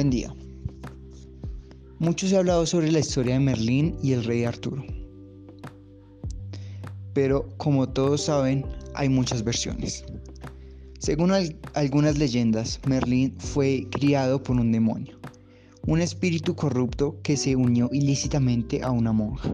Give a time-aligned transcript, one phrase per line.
[0.00, 0.34] Buen día.
[1.98, 4.82] Mucho se ha hablado sobre la historia de Merlín y el rey Arturo.
[7.12, 8.64] Pero como todos saben,
[8.94, 10.02] hay muchas versiones.
[11.00, 11.32] Según
[11.74, 15.18] algunas leyendas, Merlín fue criado por un demonio,
[15.86, 19.52] un espíritu corrupto que se unió ilícitamente a una monja.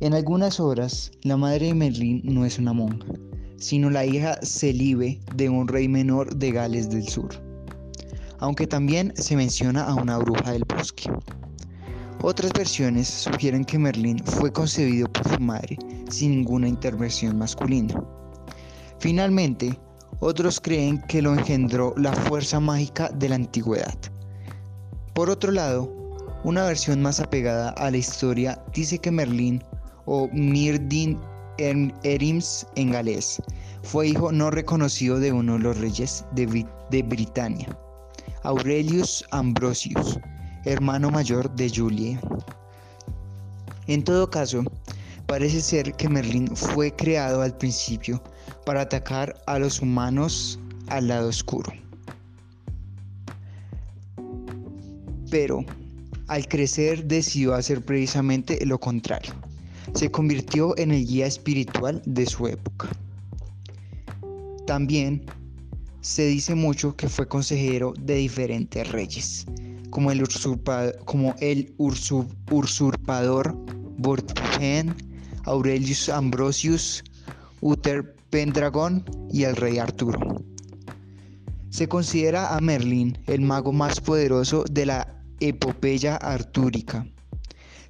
[0.00, 3.06] En algunas obras, la madre de Merlín no es una monja,
[3.56, 7.43] sino la hija celibe de un rey menor de Gales del Sur,
[8.40, 11.10] aunque también se menciona a una bruja del bosque.
[12.22, 18.02] Otras versiones sugieren que Merlín fue concebido por su madre sin ninguna intervención masculina.
[18.98, 19.78] Finalmente,
[20.20, 23.98] otros creen que lo engendró la fuerza mágica de la antigüedad.
[25.12, 25.92] Por otro lado,
[26.44, 29.62] una versión más apegada a la historia dice que Merlín
[30.06, 31.18] o Mirdin
[31.58, 33.40] Erims en galés.
[33.82, 37.78] Fue hijo no reconocido de uno de los reyes de, de Britania,
[38.44, 40.18] Aurelius Ambrosius,
[40.64, 42.20] hermano mayor de Julia.
[43.86, 44.62] En todo caso,
[45.26, 48.22] parece ser que Merlín fue creado al principio
[48.64, 51.72] para atacar a los humanos al lado oscuro.
[55.30, 55.64] Pero
[56.28, 59.34] al crecer decidió hacer precisamente lo contrario
[59.94, 62.88] se convirtió en el guía espiritual de su época.
[64.66, 65.24] También
[66.04, 69.46] se dice mucho que fue consejero de diferentes reyes,
[69.88, 70.22] como el,
[71.06, 73.56] como el usurpador
[73.96, 74.94] Vortigern,
[75.44, 77.02] Aurelius Ambrosius,
[77.62, 79.02] Uther Pendragon
[79.32, 80.44] y el rey Arturo.
[81.70, 87.06] Se considera a Merlín el mago más poderoso de la epopeya artúrica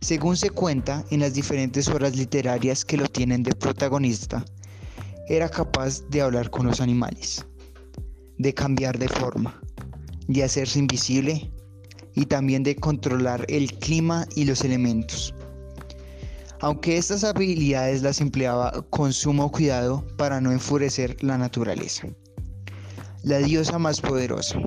[0.00, 4.44] según se cuenta en las diferentes obras literarias que lo tienen de protagonista,
[5.30, 7.46] era capaz de hablar con los animales,
[8.38, 9.60] de cambiar de forma,
[10.28, 11.50] de hacerse invisible
[12.14, 15.34] y también de controlar el clima y los elementos.
[16.60, 22.08] Aunque estas habilidades las empleaba con sumo cuidado para no enfurecer la naturaleza.
[23.22, 24.58] La diosa más poderosa.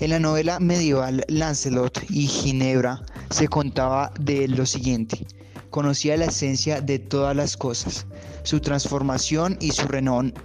[0.00, 3.00] En la novela medieval Lancelot y Ginebra
[3.30, 5.24] se contaba de lo siguiente.
[5.70, 8.06] Conocía la esencia de todas las cosas,
[8.42, 9.86] su transformación y su,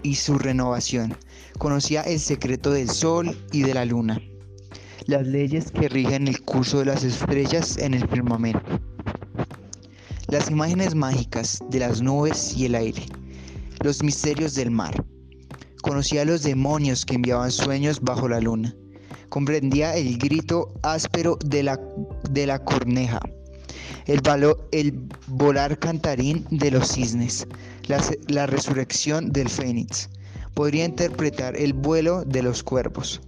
[0.04, 1.18] y su renovación.
[1.58, 4.22] Conocía el secreto del sol y de la luna,
[5.06, 8.80] las leyes que rigen el curso de las estrellas en el firmamento,
[10.28, 13.04] las imágenes mágicas de las nubes y el aire,
[13.84, 15.04] los misterios del mar.
[15.82, 18.76] Conocía a los demonios que enviaban sueños bajo la luna
[19.30, 21.80] comprendía el grito áspero de la,
[22.30, 23.20] de la corneja,
[24.06, 27.48] el, volar cantarín de los cisnes,
[27.88, 30.10] la, la resurrección del fénix.
[30.58, 33.22] Podría interpretar el vuelo de los cuervos,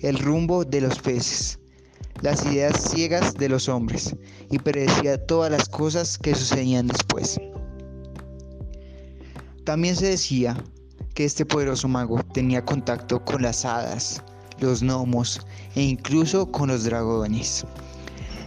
[0.00, 1.60] el rumbo de los peces,
[2.22, 4.16] las ideas ciegas de los hombres
[4.50, 7.40] y predecía todas las cosas que sucedían después.
[9.64, 10.56] También se decía
[11.14, 14.20] que este poderoso mago tenía contacto con las hadas,
[14.58, 15.40] los gnomos
[15.76, 17.64] e incluso con los dragones.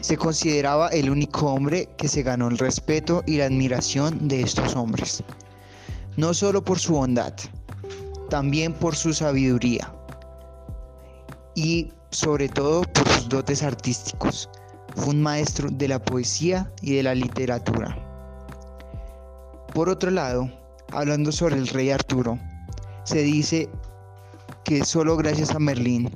[0.02, 4.75] Se consideraba el único hombre que se ganó el respeto y la admiración de estos
[4.75, 5.23] hombres,
[6.17, 7.34] no solo por su bondad,
[8.29, 9.93] también por su sabiduría
[11.55, 14.49] y sobre todo por sus dotes artísticos.
[14.95, 17.97] Fue un maestro de la poesía y de la literatura.
[19.73, 20.49] Por otro lado,
[20.91, 22.39] hablando sobre el rey Arturo,
[23.03, 23.69] se dice
[24.63, 26.09] que solo gracias a Merlín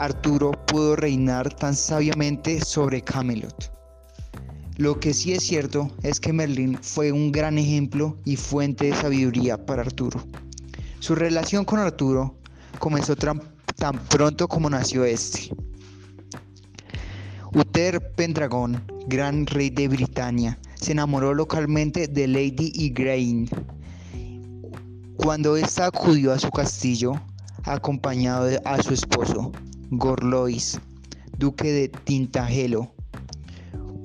[0.00, 3.70] Arturo pudo reinar tan sabiamente sobre Camelot.
[4.78, 8.94] Lo que sí es cierto es que Merlín fue un gran ejemplo y fuente de
[8.94, 10.22] sabiduría para Arturo.
[11.00, 12.36] Su relación con Arturo
[12.78, 13.40] comenzó tan,
[14.08, 15.50] pronto como nació este.
[17.52, 23.48] Uther Pendragon, gran rey de Britania, se enamoró localmente de Lady Igraine
[25.22, 27.12] cuando ésta acudió a su castillo,
[27.64, 29.52] acompañado de, a su esposo,
[29.90, 30.80] Gorlois,
[31.36, 32.94] duque de Tintagelo,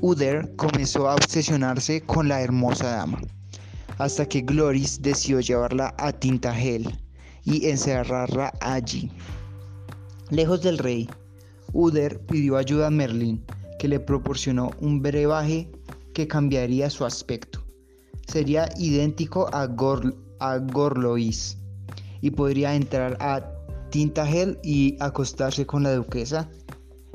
[0.01, 3.21] Uder comenzó a obsesionarse con la hermosa dama,
[3.97, 6.87] hasta que Gloris decidió llevarla a Tintagel
[7.43, 9.11] y encerrarla allí.
[10.29, 11.09] Lejos del rey,
[11.73, 13.43] Uder pidió ayuda a Merlín,
[13.79, 15.69] que le proporcionó un brebaje
[16.13, 17.63] que cambiaría su aspecto.
[18.27, 21.57] Sería idéntico a Gorl a Gorlois
[22.21, 23.43] y podría entrar a
[23.89, 26.49] Tintagel y acostarse con la duquesa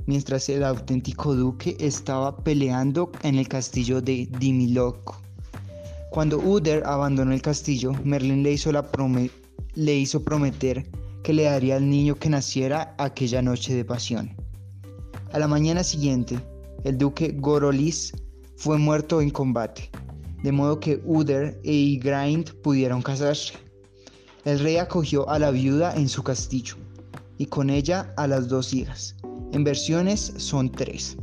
[0.06, 5.20] mientras el auténtico duque estaba peleando en el castillo de Dimiloco.
[6.10, 8.84] Cuando Uder abandonó el castillo, Merlin le hizo, la
[9.74, 10.90] le hizo prometer
[11.22, 14.34] que le daría al niño que naciera aquella noche de pasión.
[15.32, 16.40] A la mañana siguiente,
[16.82, 18.12] el duque Gorolis
[18.56, 19.88] fue muerto en combate,
[20.42, 23.54] de modo que Uder e Igraine pudieron casarse.
[24.44, 26.74] El rey acogió a la viuda en su castillo
[27.38, 29.14] y con ella a las dos hijas.
[29.52, 31.16] En versiones son tres,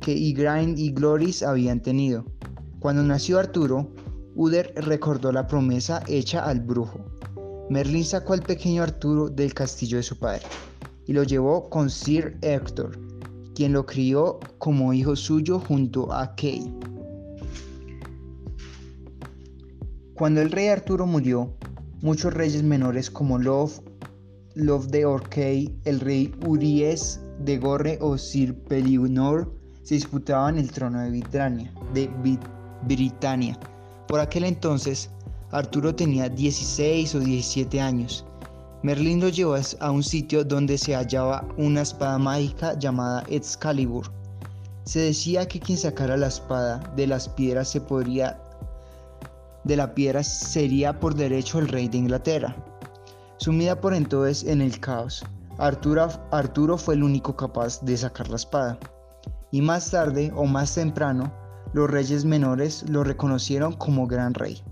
[0.00, 2.24] que Igraine y Gloris habían tenido.
[2.80, 3.92] Cuando nació Arturo,
[4.38, 7.00] Uder recordó la promesa hecha al brujo.
[7.70, 10.42] Merlín sacó al pequeño Arturo del castillo de su padre
[11.06, 12.96] y lo llevó con Sir Héctor,
[13.56, 16.72] quien lo crió como hijo suyo junto a Kay.
[20.14, 21.52] Cuando el rey Arturo murió,
[22.00, 23.80] muchos reyes menores como Love,
[24.54, 29.52] Love de Orkey, el rey Uries de Gorre o Sir Pellinor
[29.82, 31.74] se disputaban el trono de Britania.
[34.08, 35.10] Por aquel entonces,
[35.50, 38.24] Arturo tenía 16 o 17 años.
[38.82, 44.10] Merlín lo llevó a un sitio donde se hallaba una espada mágica llamada Excalibur.
[44.84, 48.40] Se decía que quien sacara la espada de las piedras se podría
[49.64, 52.56] de la piedra sería por derecho el rey de Inglaterra.
[53.36, 55.22] Sumida por entonces en el caos,
[55.58, 58.78] Arturo, Arturo fue el único capaz de sacar la espada.
[59.50, 61.30] Y más tarde o más temprano,
[61.72, 64.62] los reyes menores lo reconocieron como gran rey.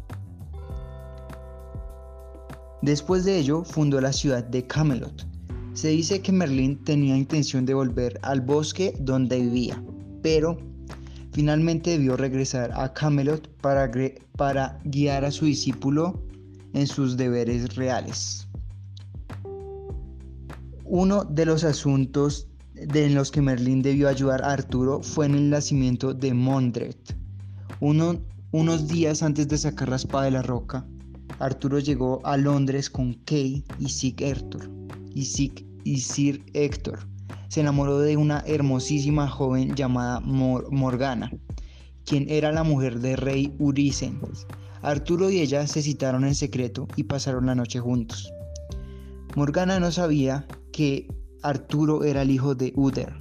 [2.83, 5.27] Después de ello, fundó la ciudad de Camelot.
[5.75, 9.83] Se dice que Merlín tenía intención de volver al bosque donde vivía,
[10.23, 10.57] pero
[11.33, 13.91] finalmente debió regresar a Camelot para,
[14.37, 16.23] para guiar a su discípulo
[16.73, 18.47] en sus deberes reales.
[20.85, 25.51] Uno de los asuntos en los que Merlín debió ayudar a Arturo fue en el
[25.51, 26.97] nacimiento de Mondred.
[27.81, 30.87] unos días antes de sacar la espada de la roca,
[31.39, 34.71] Arturo llegó a Londres con Kay y Sir Héctor.
[35.15, 35.25] Y
[36.01, 36.99] Sir, Héctor
[37.49, 41.31] se enamoró de una hermosísima joven llamada Morgana,
[42.05, 44.21] quien era la mujer del rey Urisen.
[44.83, 48.31] Arturo y ella se citaron en secreto y pasaron la noche juntos.
[49.35, 51.09] Morgana no sabía que
[51.47, 53.15] Arturo era el hijo de Uder,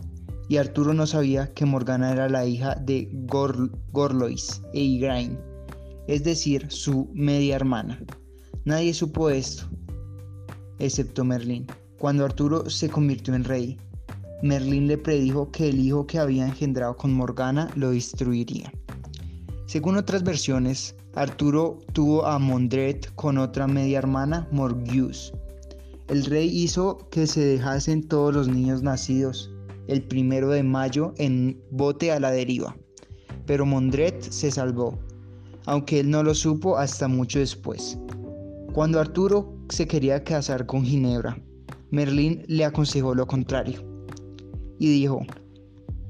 [0.49, 3.09] y Arturo no sabía que Morgana era la hija de
[3.91, 5.37] Gorlois e Igraine
[6.07, 7.99] es decir, su media hermana.
[8.65, 9.65] Nadie supo esto,
[10.79, 11.67] excepto Merlín.
[11.97, 13.77] Cuando Arturo se convirtió en rey,
[14.43, 18.71] Merlín le predijo que el hijo que había engendrado con Morgana lo destruiría.
[19.65, 25.33] Según otras versiones, Arturo tuvo a Mondred con otra media hermana, Morgius.
[26.07, 29.51] El rey hizo que se dejasen todos los niños nacidos
[29.87, 32.75] el primero de mayo en bote a la deriva,
[33.45, 34.97] pero Mondred se salvó
[35.65, 37.97] aunque él no lo supo hasta mucho después.
[38.73, 41.41] Cuando Arturo se quería casar con Ginebra,
[41.91, 43.83] Merlín le aconsejó lo contrario
[44.79, 45.21] y dijo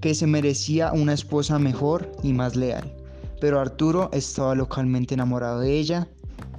[0.02, 2.94] que se merecía una esposa mejor y más leal,
[3.40, 6.08] pero Arturo estaba localmente enamorado de ella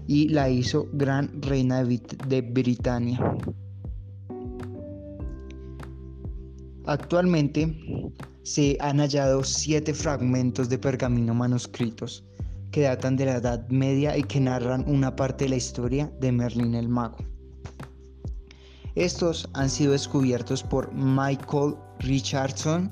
[0.07, 3.19] y la hizo gran reina de, Britania.
[6.87, 8.13] Actualmente
[8.43, 12.25] se han hallado siete fragmentos de pergamino manuscritos
[12.71, 16.31] que datan de la Edad Media y que narran una parte de la historia de
[16.31, 17.19] Merlín el Mago.
[18.95, 22.91] Estos han sido descubiertos por Michael Richardson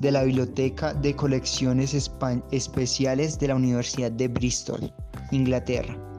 [0.00, 1.94] de la Biblioteca de Colecciones
[2.50, 4.92] Especiales de la Universidad de Bristol,
[5.30, 6.09] Inglaterra,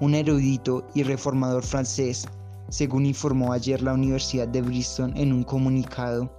[0.00, 2.28] un erudito y reformador francés
[2.70, 6.30] según informó ayer la Universidad de Bristol en un comunicado.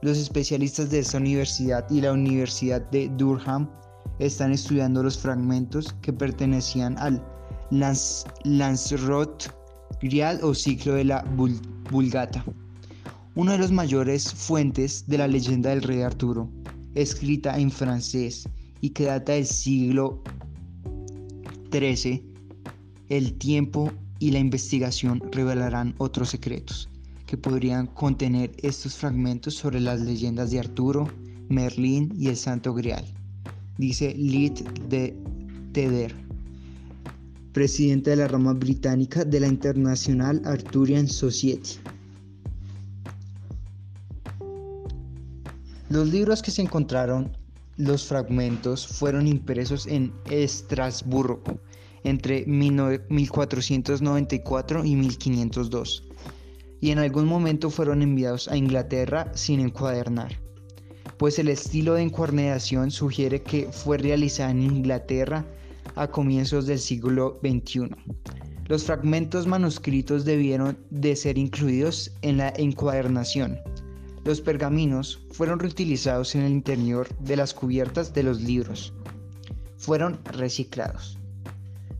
[0.00, 3.68] Los especialistas de esta universidad y la Universidad de Durham
[4.18, 7.22] están estudiando los fragmentos que pertenecían al
[8.44, 9.46] Lanzarote
[10.00, 11.24] Grial o ciclo de la
[11.90, 12.44] Vulgata,
[13.34, 16.50] una de las mayores fuentes de la leyenda del rey Arturo,
[16.94, 18.46] escrita en francés
[18.82, 20.22] y que data del siglo
[21.72, 22.22] XIII,
[23.08, 26.90] el tiempo y la investigación revelarán otros secretos
[27.26, 31.08] que podrían contener estos fragmentos sobre las leyendas de Arturo,
[31.48, 33.06] Merlín y el Santo Grial,
[33.78, 34.52] dice Lid
[34.90, 35.16] de
[35.72, 36.14] Teder,
[37.52, 41.78] presidente de la rama británica de la International Arthurian Society.
[45.92, 47.36] Los libros que se encontraron,
[47.76, 51.42] los fragmentos, fueron impresos en Estrasburgo
[52.02, 56.04] entre 1494 y 1502,
[56.80, 60.40] y en algún momento fueron enviados a Inglaterra sin encuadernar.
[61.18, 65.44] pues el estilo de encuadernación sugiere que fue realizada en Inglaterra
[65.94, 67.90] a comienzos del siglo XXI.
[68.66, 73.58] Los fragmentos manuscritos debieron de ser incluidos en la encuadernación.
[74.24, 78.92] Los pergaminos fueron reutilizados en el interior de las cubiertas de los libros.
[79.78, 81.18] Fueron reciclados,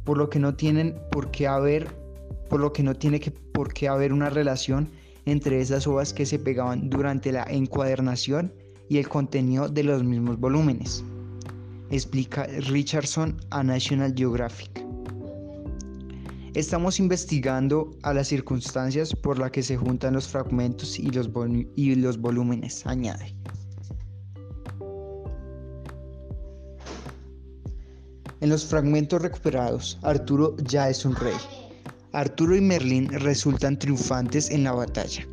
[0.04, 1.88] por lo que no tienen por qué haber,
[2.48, 4.88] por lo que no tiene que, por qué haber una relación
[5.26, 8.52] entre esas hojas que se pegaban durante la encuadernación
[8.88, 11.04] y el contenido de los mismos volúmenes,
[11.90, 14.81] explica Richardson a National Geographic.
[16.54, 21.32] Estamos investigando a las circunstancias por las que se juntan los fragmentos y los,
[22.18, 23.34] volúmenes, añade.
[28.42, 31.36] En los fragmentos recuperados, Arturo ya es un rey.
[32.12, 35.26] Arturo y Merlín resultan triunfantes en la batalla.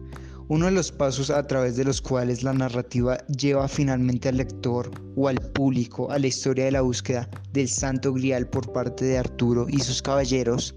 [0.48, 4.90] Uno de los pasos a través de los cuales la narrativa lleva finalmente al lector
[5.18, 9.18] o al público a la historia de la búsqueda del Santo Grial por parte de
[9.18, 10.74] Arturo y sus caballeros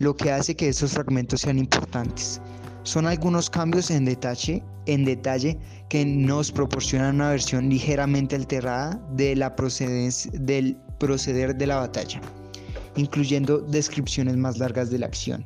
[0.00, 2.40] lo que hace que estos fragmentos sean importantes.
[2.84, 5.58] Son algunos cambios en detalle, en detalle
[5.90, 9.44] que nos proporcionan una versión ligeramente alterada del
[10.98, 12.20] proceder de la batalla,
[12.96, 15.44] incluyendo descripciones más largas de la acción.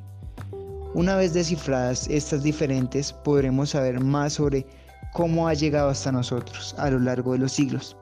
[0.94, 4.64] Una vez descifradas estas diferentes, podremos saber más sobre
[5.12, 7.96] cómo ha llegado hasta nosotros a lo largo de los siglos.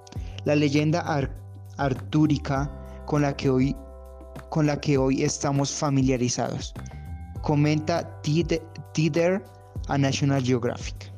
[0.45, 1.01] La leyenda
[1.79, 2.71] artúrica
[3.07, 3.75] con la que hoy
[4.51, 6.75] con la que hoy estamos familiarizados,
[7.43, 9.43] comenta Tider
[9.89, 11.12] a National Geographic.